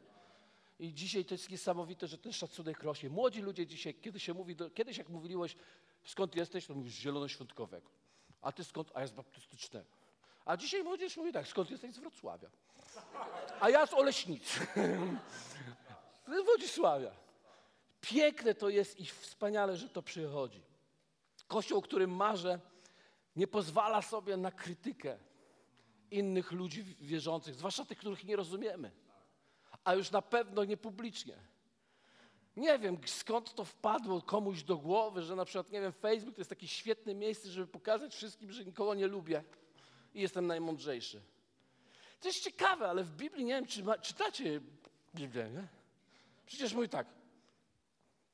[0.78, 3.10] I dzisiaj to jest niesamowite, że ten szacunek rośnie.
[3.10, 5.56] Młodzi ludzie dzisiaj, kiedy się mówi, do, kiedyś jak mówiłeś,
[6.04, 8.05] skąd jesteś, to mówisz z zielonoświątkowego.
[8.46, 8.90] A ty skąd?
[8.94, 9.86] A ja z baptystycznego.
[10.44, 12.50] A dzisiaj młodzież mówi tak, skąd jesteś z Wrocławia?
[13.60, 14.66] A ja z Oleśnicy.
[16.42, 17.10] z Wodzisławia.
[18.00, 20.62] Piękne to jest i wspaniale, że to przychodzi.
[21.48, 22.60] Kościół, o którym marzę,
[23.36, 25.18] nie pozwala sobie na krytykę
[26.10, 28.92] innych ludzi wierzących, zwłaszcza tych, których nie rozumiemy,
[29.84, 31.36] a już na pewno nie publicznie.
[32.56, 36.40] Nie wiem, skąd to wpadło komuś do głowy, że na przykład, nie wiem, Facebook to
[36.40, 39.44] jest takie świetne miejsce, żeby pokazać wszystkim, że nikogo nie lubię
[40.14, 41.20] i jestem najmądrzejszy.
[42.20, 44.60] To jest ciekawe, ale w Biblii, nie wiem, czy ma, czytacie
[45.14, 45.68] Biblię, nie?
[46.46, 47.06] Przecież mówi tak,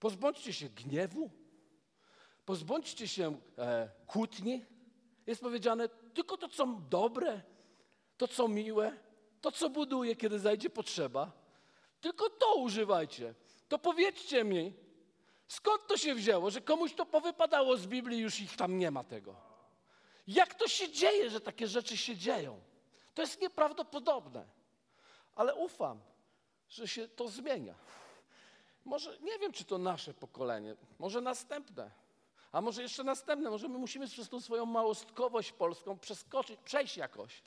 [0.01, 1.31] pozbądźcie się gniewu,
[2.47, 4.65] pozbądźcie się e, kłótni.
[5.27, 7.43] Jest powiedziane tylko to, co dobre,
[8.17, 8.97] to, co miłe,
[9.41, 11.33] to, co buduje, kiedy zajdzie potrzeba.
[12.01, 13.35] Tylko to używajcie.
[13.73, 14.73] To powiedzcie mi,
[15.49, 19.05] skąd to się wzięło, że komuś to powypadało z Biblii, już ich tam nie ma
[19.05, 19.37] tego.
[20.27, 22.61] Jak to się dzieje, że takie rzeczy się dzieją?
[23.15, 24.47] To jest nieprawdopodobne.
[25.35, 26.01] Ale ufam,
[26.69, 27.75] że się to zmienia.
[28.85, 31.91] Może nie wiem, czy to nasze pokolenie, może następne,
[32.53, 33.51] a może jeszcze następne.
[33.51, 37.43] Może my musimy przez tą swoją małostkowość polską przeskoczyć, przejść jakoś.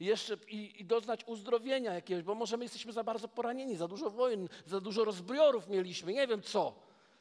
[0.00, 3.88] I jeszcze i, i doznać uzdrowienia jakiegoś, bo może my jesteśmy za bardzo poranieni, za
[3.88, 6.74] dużo wojen, za dużo rozbrojorów mieliśmy, nie wiem co.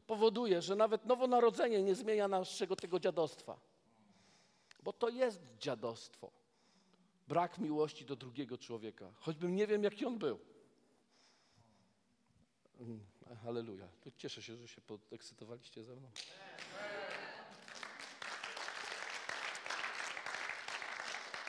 [0.08, 3.60] Powoduje, że nawet nowonarodzenie nie zmienia naszego tego dziadostwa.
[4.84, 6.32] Bo to jest dziadostwo.
[7.28, 9.12] Brak miłości do drugiego człowieka.
[9.20, 10.40] Choćbym nie wiem, jaki on był.
[12.80, 13.00] Mm,
[13.44, 13.88] halleluja.
[14.04, 16.08] To cieszę się, że się podekscytowaliście ze mną.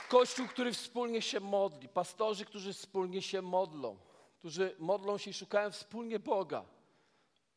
[0.08, 3.98] Kościół, który wspólnie się modli, pastorzy, którzy wspólnie się modlą,
[4.38, 6.64] którzy modlą się i szukają wspólnie Boga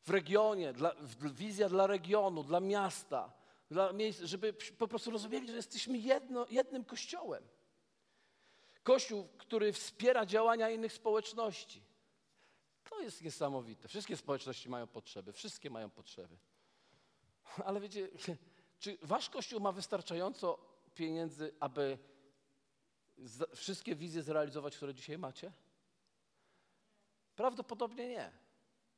[0.02, 0.94] w regionie, dla,
[1.32, 3.32] wizja dla regionu, dla miasta,
[3.70, 7.44] dla miejsc, żeby po prostu rozumieli, że jesteśmy jedno, jednym kościołem.
[8.82, 11.82] Kościół, który wspiera działania innych społeczności.
[12.90, 13.88] To jest niesamowite.
[13.88, 16.36] Wszystkie społeczności mają potrzeby, wszystkie mają potrzeby.
[17.64, 18.08] Ale wiecie,
[18.78, 20.58] czy wasz kościół ma wystarczająco
[20.94, 21.98] pieniędzy, aby
[23.54, 25.52] wszystkie wizje zrealizować, które dzisiaj macie?
[27.36, 28.32] Prawdopodobnie nie.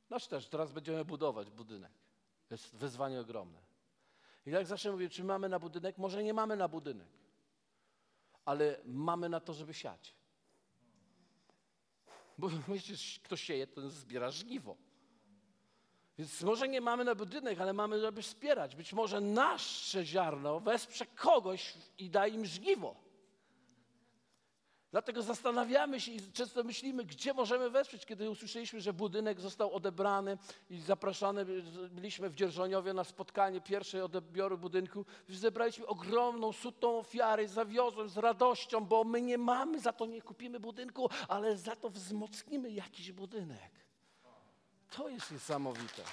[0.09, 1.91] Nasz też, teraz będziemy budować budynek.
[2.49, 3.59] Jest wyzwanie ogromne.
[4.45, 5.97] I jak zawsze mówię, czy mamy na budynek?
[5.97, 7.07] Może nie mamy na budynek,
[8.45, 10.15] ale mamy na to, żeby siać.
[12.37, 14.77] Bo myślisz, kto sieje, to zbiera żniwo.
[16.17, 18.75] Więc może nie mamy na budynek, ale mamy, żeby wspierać.
[18.75, 23.02] Być może nasze ziarno wesprze kogoś i da im żniwo.
[24.93, 28.05] Dlatego zastanawiamy się i często myślimy, gdzie możemy wesprzeć.
[28.05, 30.37] Kiedy usłyszeliśmy, że budynek został odebrany
[30.69, 31.45] i zapraszany,
[31.91, 38.85] byliśmy w Dzierżoniowie na spotkanie pierwszej odbioru budynku, zebraliśmy ogromną, sutą ofiarę, zawiozłem z radością,
[38.85, 43.71] bo my nie mamy, za to nie kupimy budynku, ale za to wzmocnimy jakiś budynek.
[44.89, 46.03] To jest niesamowite.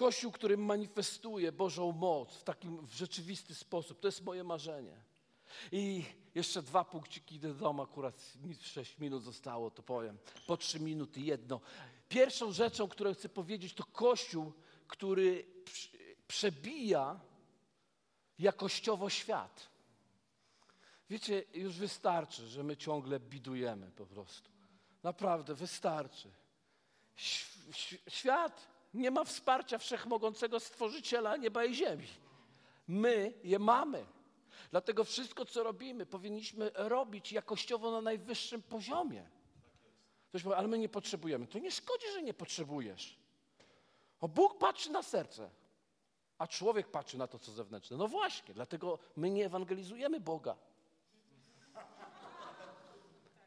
[0.00, 4.00] Kościół, który manifestuje Bożą moc w takim w rzeczywisty sposób.
[4.00, 4.96] To jest moje marzenie.
[5.72, 10.18] I jeszcze dwa punkciki do domu, akurat sześć minut zostało, to powiem.
[10.46, 11.60] Po trzy minuty jedno.
[12.08, 14.52] Pierwszą rzeczą, którą chcę powiedzieć, to Kościół,
[14.88, 15.46] który
[16.28, 17.20] przebija
[18.38, 19.68] jakościowo świat.
[21.10, 24.50] Wiecie, już wystarczy, że my ciągle bidujemy po prostu.
[25.02, 26.30] Naprawdę, wystarczy.
[28.08, 32.06] Świat nie ma wsparcia wszechmogącego stworzyciela nieba i ziemi.
[32.88, 34.06] My je mamy.
[34.70, 39.30] Dlatego wszystko, co robimy, powinniśmy robić jakościowo na najwyższym poziomie.
[40.28, 41.46] Ktoś powie, ale my nie potrzebujemy.
[41.46, 43.16] To nie szkodzi, że nie potrzebujesz.
[44.20, 45.50] O Bóg patrzy na serce,
[46.38, 47.96] a człowiek patrzy na to, co zewnętrzne.
[47.96, 50.56] No właśnie, dlatego my nie ewangelizujemy Boga.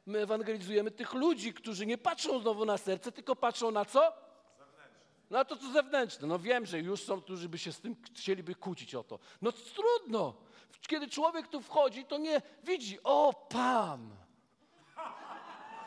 [0.06, 4.23] My ewangelizujemy tych ludzi, którzy nie patrzą znowu na serce, tylko patrzą na co?
[5.34, 6.28] Na to, co zewnętrzne.
[6.28, 9.20] No wiem, że już są, którzy by się z tym chcieliby kłócić o to.
[9.42, 10.34] No trudno.
[10.88, 14.10] Kiedy człowiek tu wchodzi, to nie widzi, o Pan.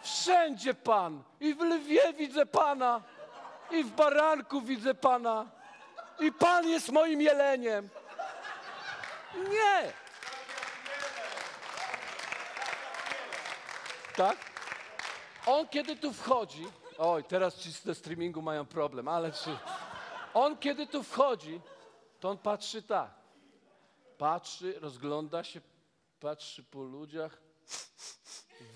[0.02, 1.22] Wszędzie Pan.
[1.40, 3.02] I w lwie widzę Pana.
[3.70, 5.50] I w baranku widzę Pana.
[6.20, 7.88] I Pan jest moim jeleniem.
[9.34, 9.92] Nie.
[14.16, 14.36] Tak?
[15.46, 16.66] On kiedy tu wchodzi,
[16.98, 19.58] oj, teraz ci ze streamingu mają problem, ale czy...
[20.34, 21.60] On kiedy tu wchodzi,
[22.20, 23.14] to on patrzy tak.
[24.18, 25.60] Patrzy, rozgląda się,
[26.20, 27.40] patrzy po ludziach.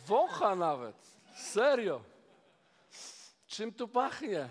[0.07, 0.97] Wącha nawet.
[1.37, 2.01] Serio.
[3.47, 4.49] Czym tu pachnie?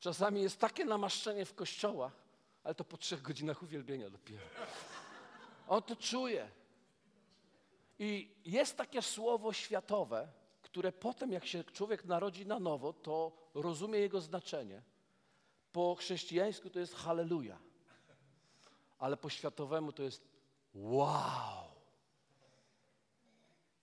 [0.00, 2.12] Czasami jest takie namaszczenie w kościołach,
[2.64, 4.44] ale to po trzech godzinach uwielbienia dopiero.
[5.68, 6.50] On to czuje.
[7.98, 10.28] I jest takie słowo światowe,
[10.76, 14.82] które potem, jak się człowiek narodzi na nowo, to rozumie jego znaczenie.
[15.72, 17.58] Po chrześcijańsku to jest halleluja,
[18.98, 20.28] ale po światowemu to jest
[20.74, 21.64] wow.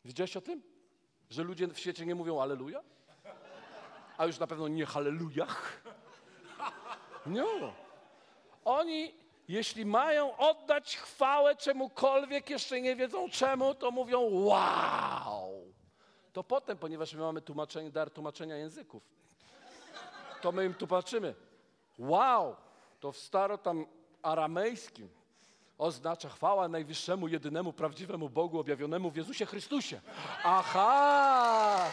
[0.06, 0.62] Widziałeś o tym?
[1.30, 2.84] Że ludzie w świecie nie mówią aleluja?
[4.18, 5.84] A już na pewno nie hallelujach.
[7.26, 7.44] Nie.
[8.66, 9.14] Oni
[9.48, 15.43] jeśli mają oddać chwałę czemukolwiek, jeszcze nie wiedzą czemu, to mówią wow.
[16.34, 19.04] To potem, ponieważ my mamy tłumaczenie, dar tłumaczenia języków,
[20.42, 21.36] to my im tłumaczymy.
[22.00, 22.56] Wow,
[23.00, 23.86] to w staro tam
[24.22, 25.10] aramejskim
[25.78, 30.02] oznacza chwała najwyższemu, jedynemu, prawdziwemu Bogu objawionemu w Jezusie Chrystusie.
[30.44, 31.90] Aha!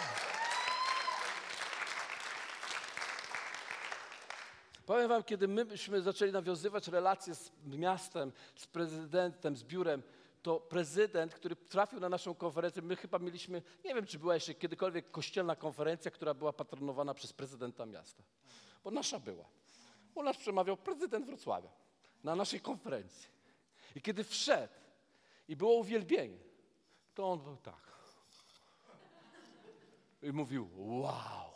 [4.87, 10.03] Powiem wam, kiedy myśmy zaczęli nawiązywać relacje z miastem, z prezydentem, z biurem,
[10.43, 14.55] to prezydent, który trafił na naszą konferencję, my chyba mieliśmy, nie wiem, czy była jeszcze
[14.55, 18.23] kiedykolwiek kościelna konferencja, która była patronowana przez prezydenta miasta.
[18.85, 19.45] Bo nasza była.
[20.15, 21.71] U nas przemawiał prezydent Wrocławia
[22.25, 23.29] na naszej konferencji.
[23.97, 24.75] I kiedy wszedł
[25.49, 26.39] i było uwielbienie,
[27.15, 27.91] to on był tak.
[30.23, 31.51] I mówił, wow.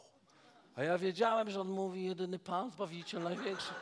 [0.77, 3.73] A ja wiedziałem, że on mówi jedyny Pan, Zbawiciel, największy.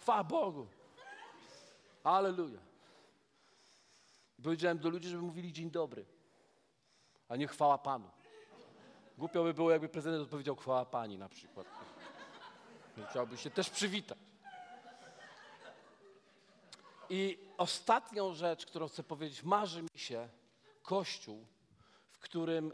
[0.00, 0.66] Chwała Bogu.
[2.04, 2.67] Aleluja.
[4.38, 6.04] I powiedziałem do ludzi, żeby mówili dzień dobry,
[7.28, 8.10] a nie chwała Panu.
[9.18, 11.66] Głupio by było, jakby prezydent odpowiedział chwała Pani na przykład.
[13.10, 14.18] Chciałby się też przywitać.
[17.10, 20.28] I ostatnią rzecz, którą chcę powiedzieć, marzy mi się
[20.82, 21.46] kościół,
[22.10, 22.72] w którym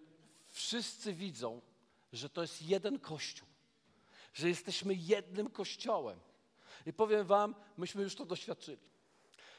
[0.48, 1.60] wszyscy widzą,
[2.12, 3.48] że to jest jeden kościół,
[4.34, 6.20] że jesteśmy jednym kościołem.
[6.86, 8.93] I powiem wam, myśmy już to doświadczyli.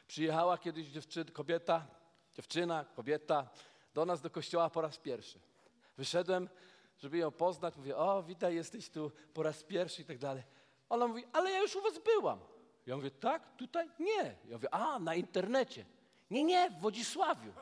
[0.08, 1.86] Przyjechała kiedyś dziewczyna, kobieta,
[2.34, 3.50] dziewczyna, kobieta
[3.94, 5.40] do nas do kościoła po raz pierwszy.
[5.98, 6.50] Wyszedłem,
[6.98, 10.44] żeby ją poznać, mówię, o witaj, jesteś tu po raz pierwszy i tak dalej.
[10.90, 12.40] Ona mówi, ale ja już u was byłam.
[12.86, 13.90] Ja mówię, tak, tutaj?
[14.00, 14.36] Nie.
[14.46, 15.86] Ja mówię, a, na internecie.
[16.32, 17.54] Nie, nie, w Wodzisławiu.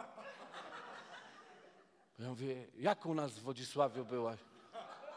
[2.19, 4.39] Ja mówię, jak u nas w Wodzisławiu byłaś?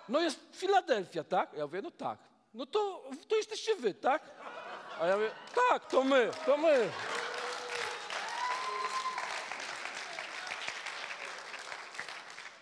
[0.08, 1.52] No jest Filadelfia, tak?
[1.52, 2.18] Ja mówię, no tak.
[2.54, 4.30] No to, to jesteście wy, tak?
[5.00, 5.30] A ja mówię,
[5.70, 6.90] tak, to my, to my.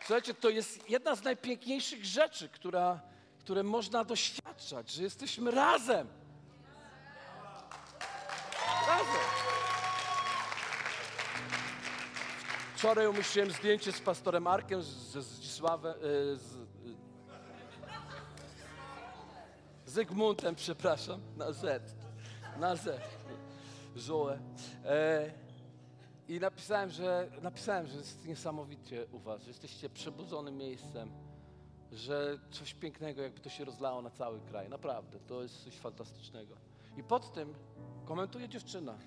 [0.00, 3.00] Słuchajcie, to jest jedna z najpiękniejszych rzeczy, która,
[3.38, 6.08] które można doświadczać, że jesteśmy razem.
[8.88, 9.20] Razem.
[12.76, 16.56] Wczoraj umieściłem zdjęcie z pastorem Arkiem, ze Zdzisławem, e, z,
[19.86, 21.94] Zygmuntem, przepraszam, na Z,
[22.58, 23.00] na Z,
[23.96, 24.38] Żołę.
[24.84, 25.30] E,
[26.28, 31.10] I napisałem że, napisałem, że jest niesamowicie u was, że jesteście przebudzonym miejscem,
[31.92, 34.68] że coś pięknego jakby to się rozlało na cały kraj.
[34.68, 36.56] Naprawdę, to jest coś fantastycznego.
[36.96, 37.54] I pod tym
[38.04, 38.98] komentuje dziewczyna,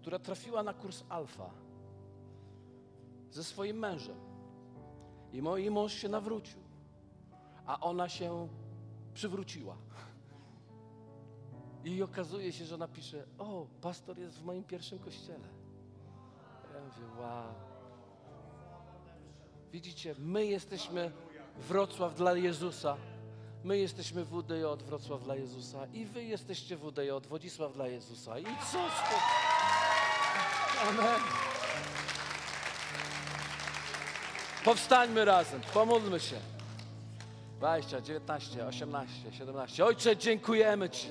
[0.00, 1.50] która trafiła na kurs alfa
[3.30, 4.16] ze swoim mężem.
[5.32, 6.60] I mój mąż się nawrócił,
[7.66, 8.48] a ona się
[9.14, 9.76] przywróciła.
[11.84, 15.48] I okazuje się, że ona pisze, o, pastor jest w moim pierwszym kościele.
[16.74, 17.54] Ja mówię, wow.
[19.72, 21.10] Widzicie, my jesteśmy
[21.58, 22.96] Wrocław dla Jezusa.
[23.64, 28.38] My jesteśmy WDJ Wrocław dla Jezusa i wy jesteście WDJ Wodzisław dla Jezusa.
[28.38, 29.20] I co z tego?
[30.88, 31.20] Amen.
[34.64, 36.36] Powstańmy razem, pomódlmy się.
[37.58, 39.84] 20, 19, 18, 17.
[39.84, 41.08] Ojcze, dziękujemy Ci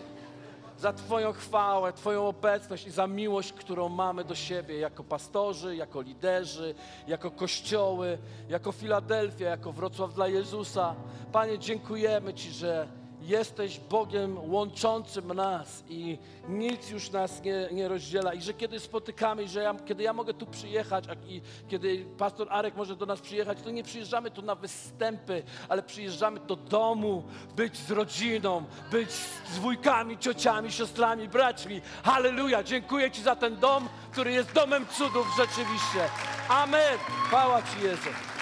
[0.83, 6.01] za Twoją chwałę, Twoją obecność i za miłość, którą mamy do siebie jako pastorzy, jako
[6.01, 6.75] liderzy,
[7.07, 8.17] jako kościoły,
[8.49, 10.95] jako Filadelfia, jako Wrocław dla Jezusa.
[11.31, 12.87] Panie, dziękujemy Ci, że
[13.25, 16.17] jesteś Bogiem łączącym nas i
[16.49, 18.33] nic już nas nie, nie rozdziela.
[18.33, 22.47] I że kiedy spotykamy, że ja, kiedy ja mogę tu przyjechać, a, i kiedy pastor
[22.51, 27.23] Arek może do nas przyjechać, to nie przyjeżdżamy tu na występy, ale przyjeżdżamy do domu,
[27.55, 29.11] być z rodziną, być
[29.53, 31.81] z wujkami, ciociami, siostrami, braćmi.
[32.03, 32.63] Halleluja!
[32.63, 36.09] Dziękuję Ci za ten dom, który jest domem cudów rzeczywiście.
[36.49, 36.97] Amen!
[37.27, 38.32] Chwała Ci Jezu.